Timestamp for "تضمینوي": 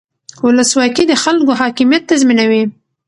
2.09-2.63